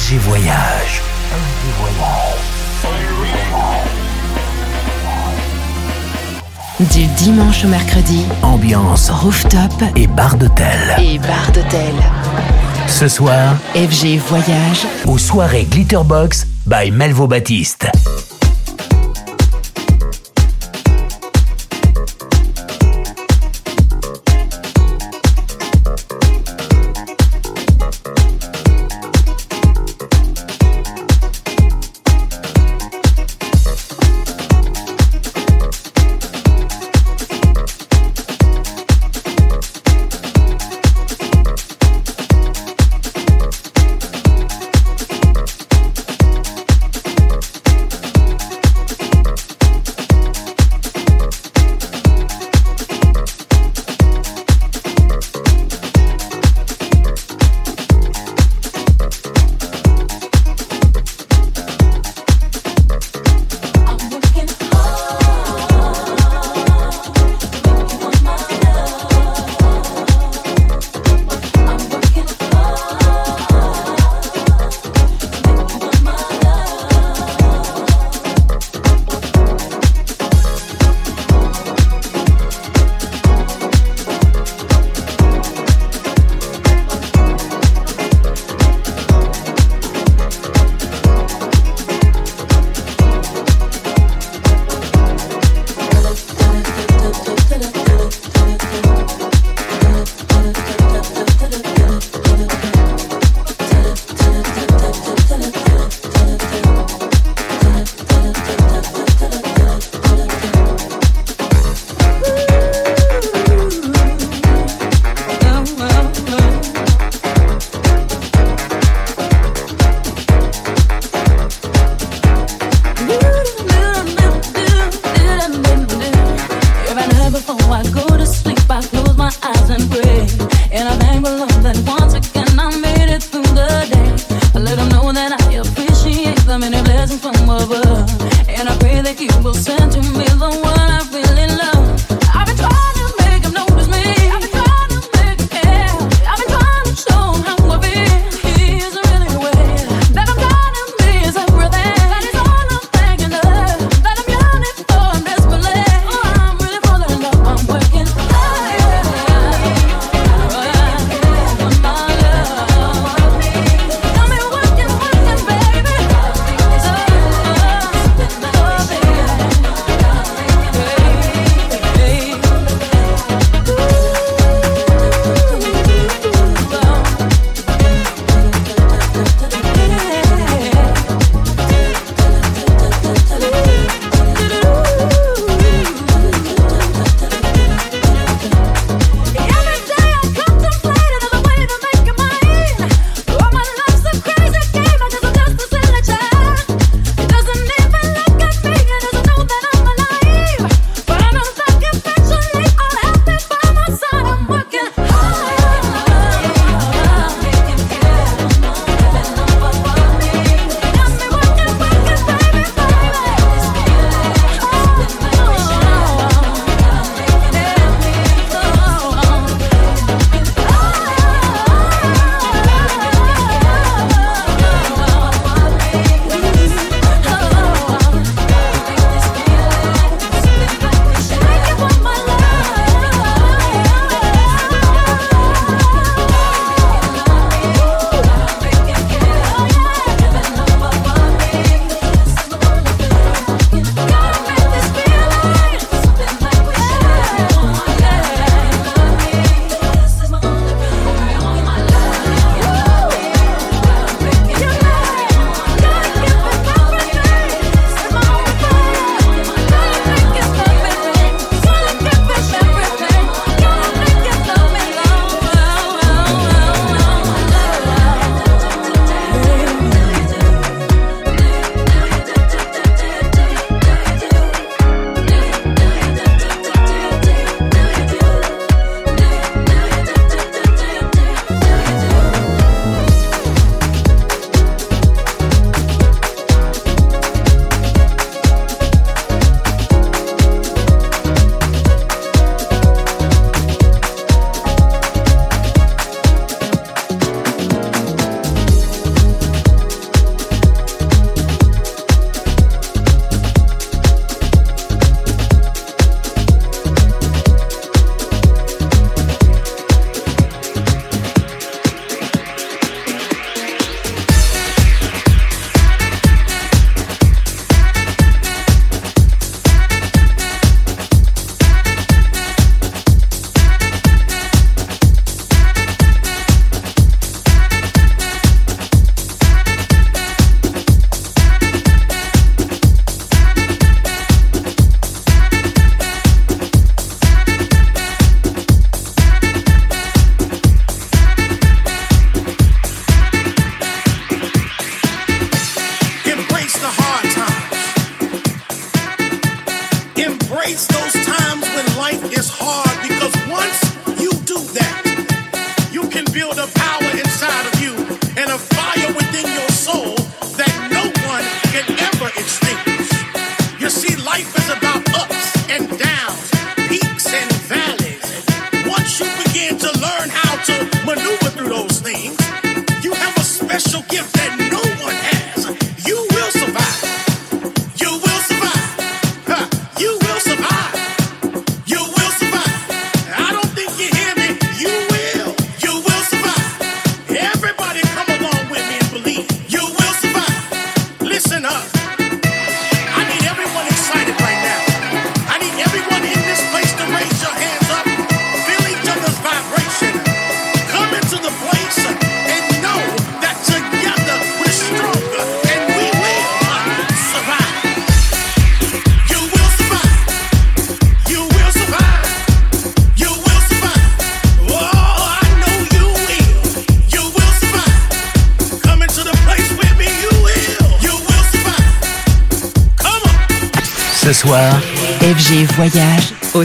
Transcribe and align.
FG 0.00 0.16
Voyage. 0.16 1.02
Du 6.80 7.06
dimanche 7.06 7.64
au 7.64 7.68
mercredi, 7.68 8.24
Ambiance 8.40 9.10
rooftop 9.10 9.60
et 9.96 10.06
bar 10.06 10.36
d'hôtel. 10.36 10.96
et 10.98 11.18
bar 11.18 11.52
d'hôtel. 11.52 11.94
Ce 12.86 13.08
soir, 13.08 13.56
FG 13.74 14.16
Voyage, 14.26 14.86
aux 15.06 15.18
soirées 15.18 15.64
Glitterbox 15.70 16.46
by 16.66 16.90
Melvo 16.90 17.26
Baptiste. 17.26 17.88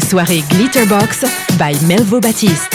Soirées 0.06 0.44
Glitterbox 0.50 1.26
by 1.58 1.74
Melvo 1.88 2.20
Baptiste. 2.20 2.75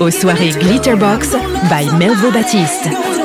Aux 0.00 0.10
soirées 0.10 0.50
Glitterbox 0.50 1.32
by 1.68 1.86
Melvo 1.98 2.30
Baptiste. 2.30 3.17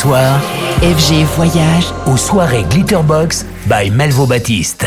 Soir, 0.00 0.40
FG 0.80 1.24
Voyage 1.36 1.92
aux 2.06 2.16
soirées 2.16 2.64
Glitterbox 2.70 3.44
by 3.66 3.90
Melvo 3.90 4.24
Baptiste. 4.24 4.86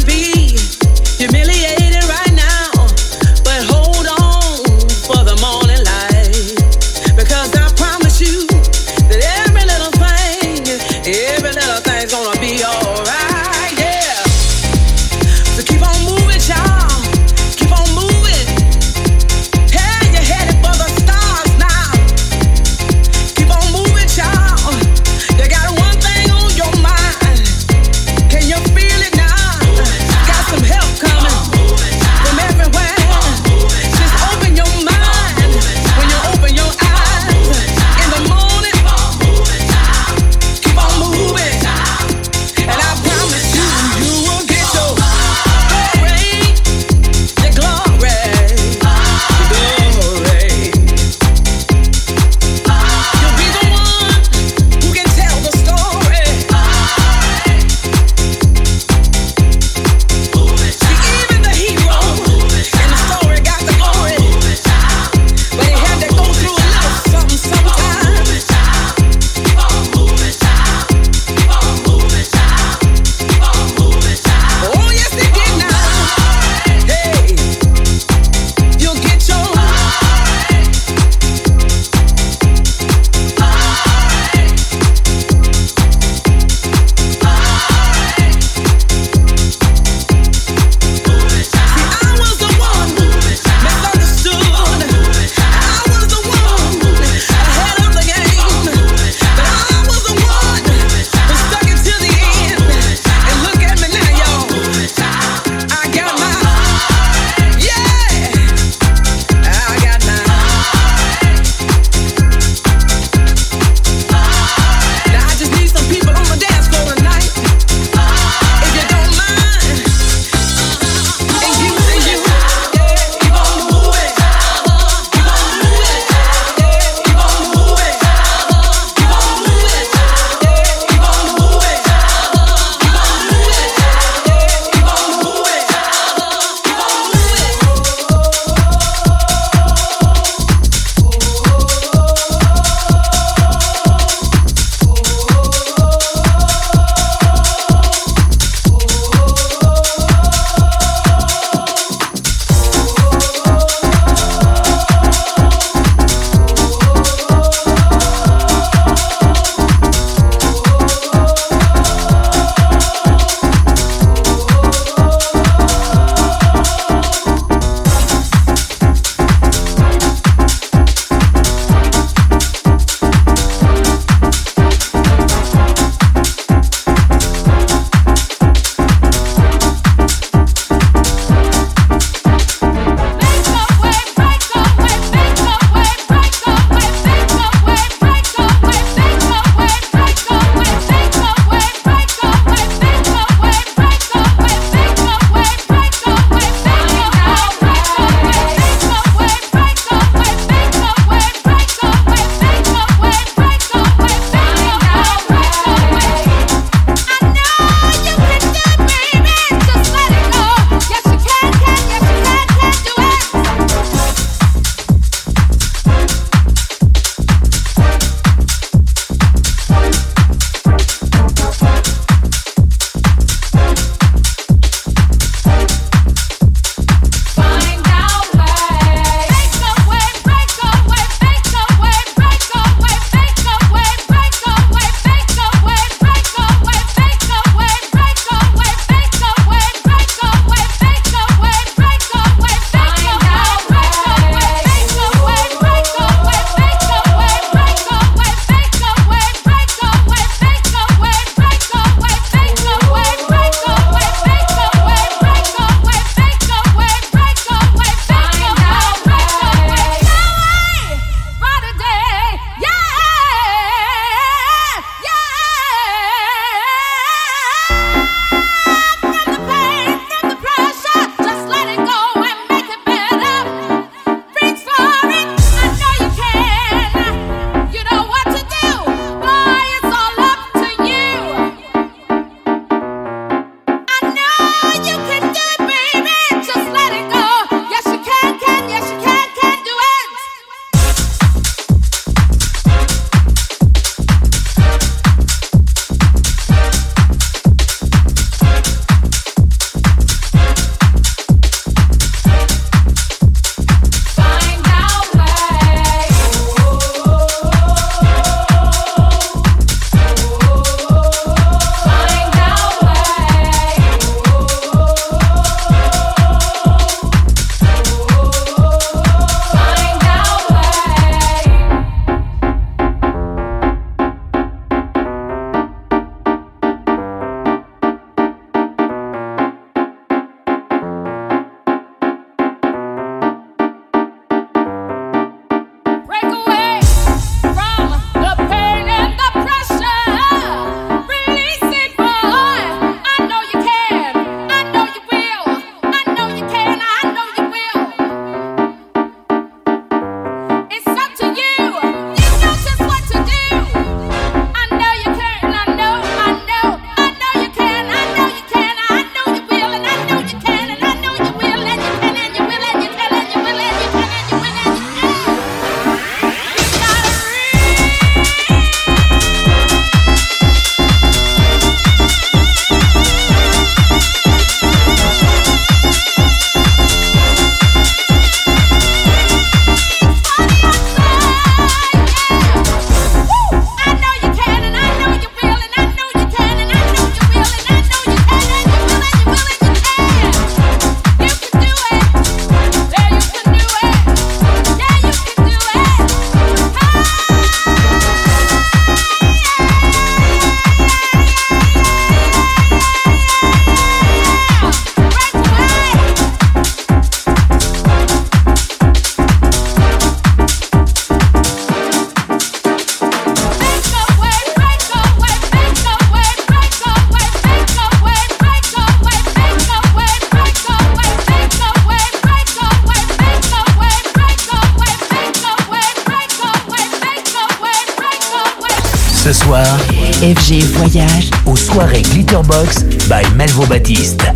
By 433.71 434.30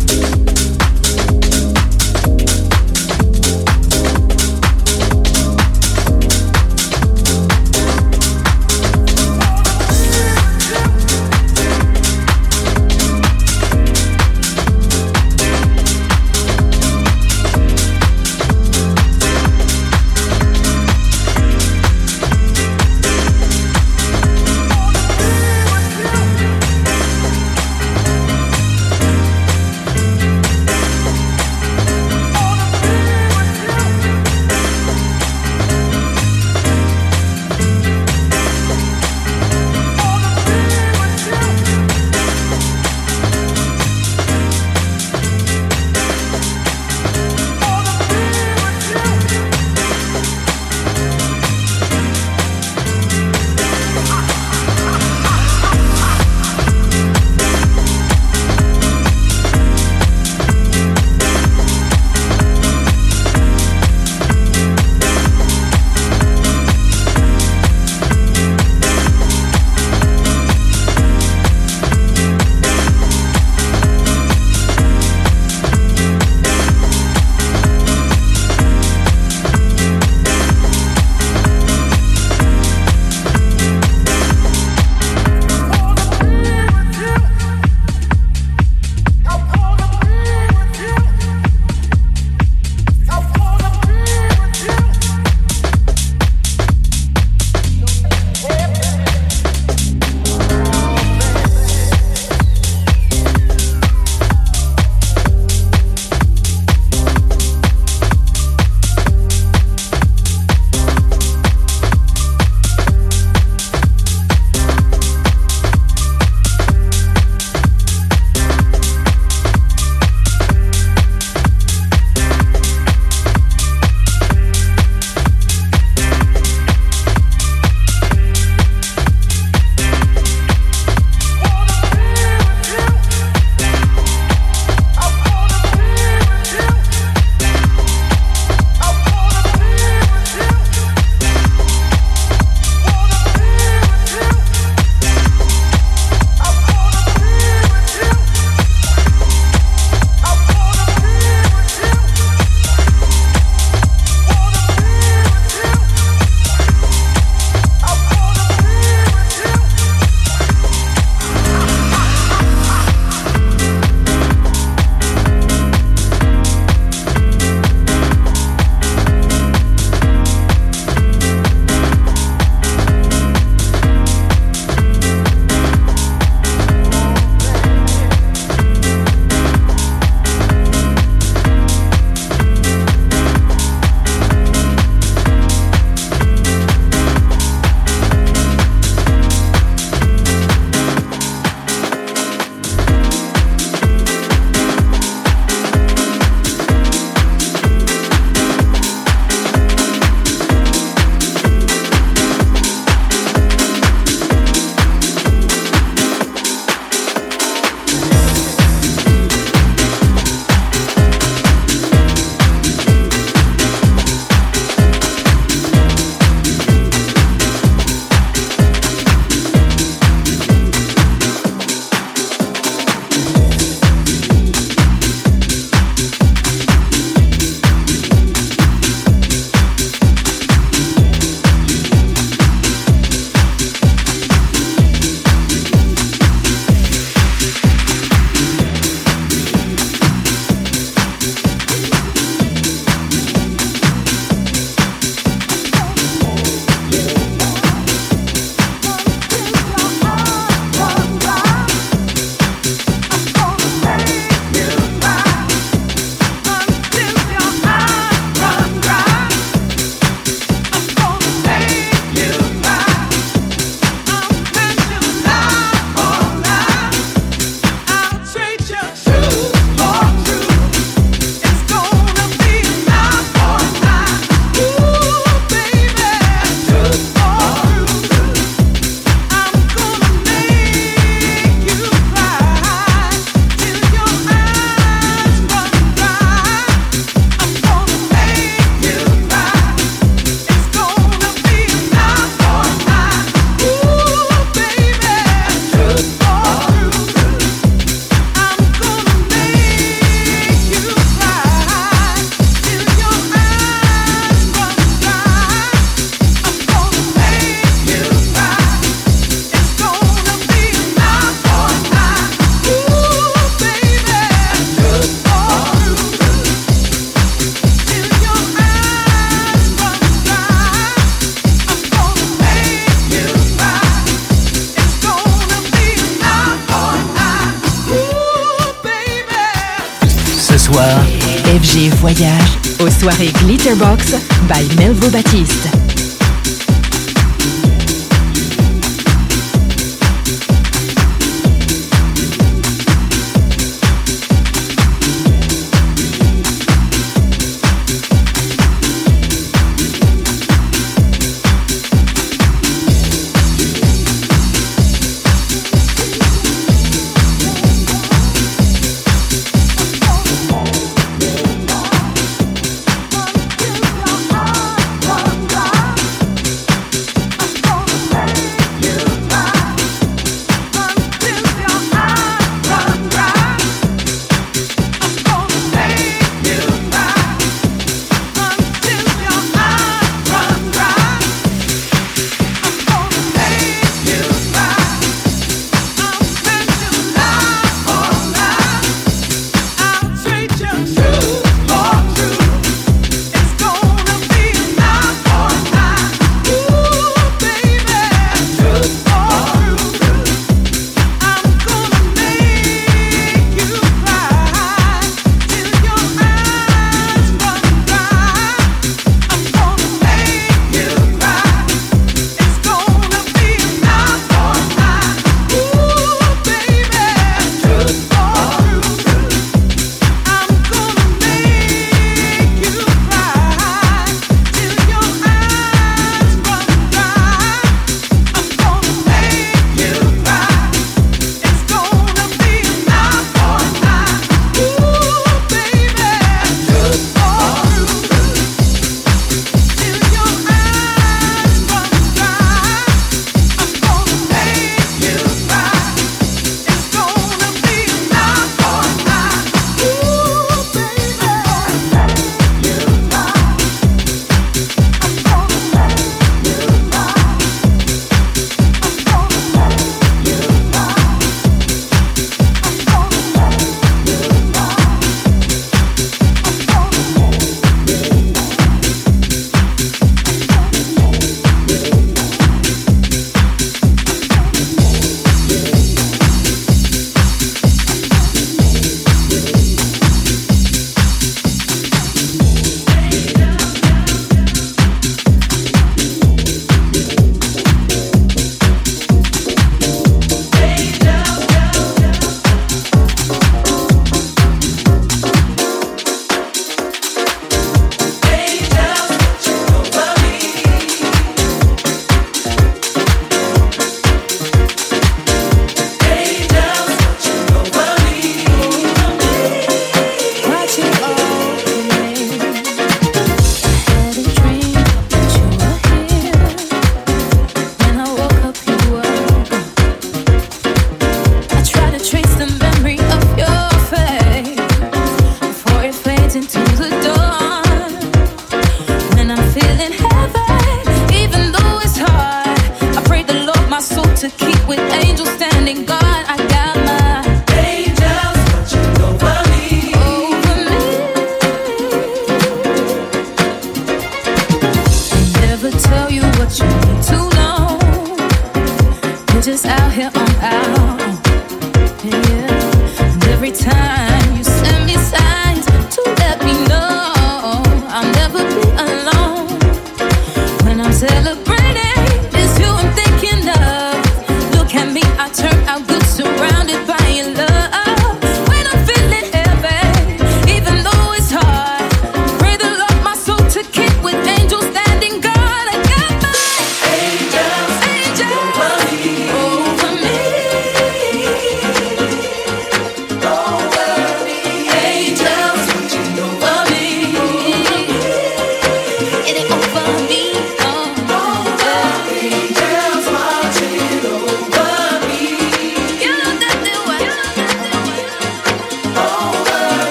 Glitterbox 333.66 334.12
by 334.46 334.62
Melvo 334.76 335.10
Baptiste. 335.10 335.75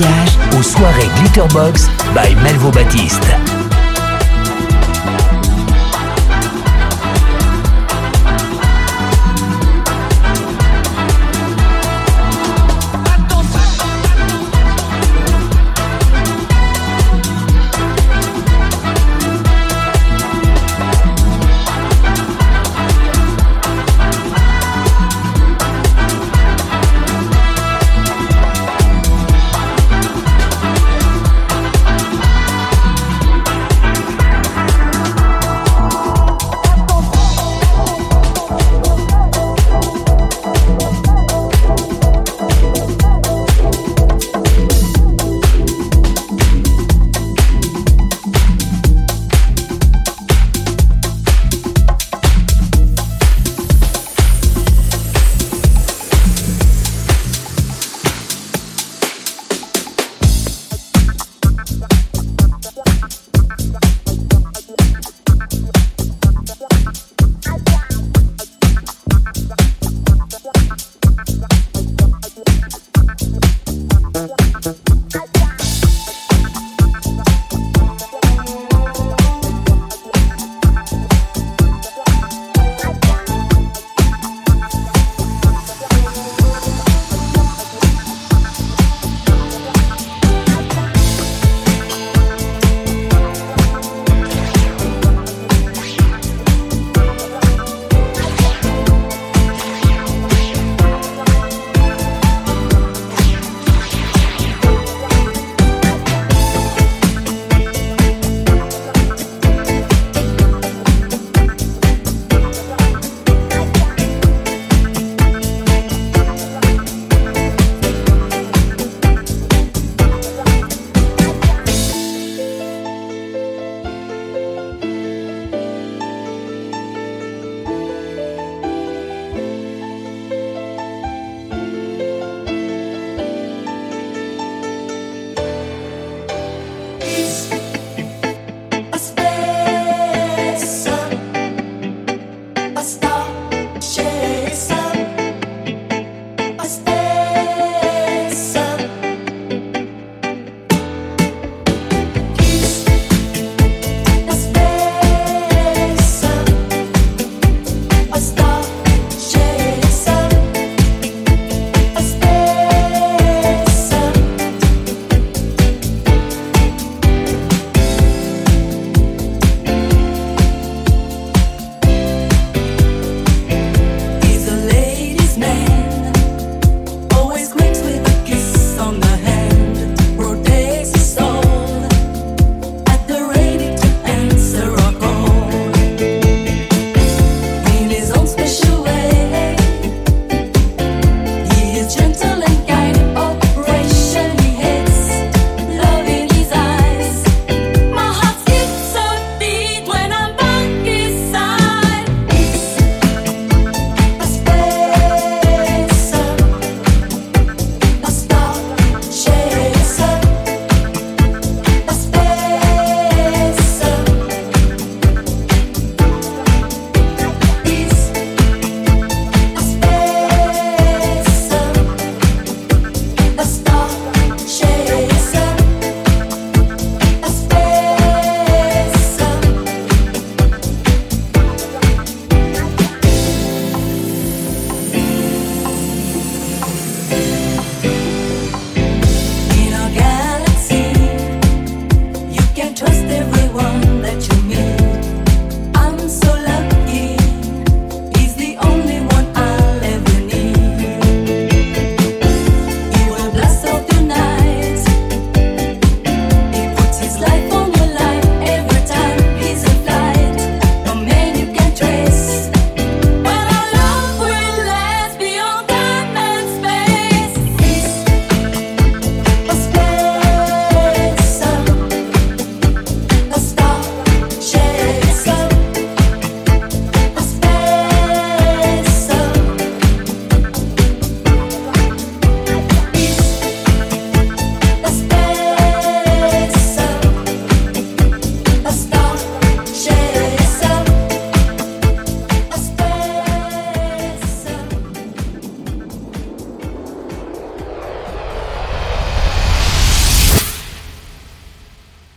Voyage 0.00 0.38
aux 0.58 0.62
Glitterbox 1.20 1.88
by 2.14 2.34
Melvo 2.36 2.70
Baptiste. 2.70 3.49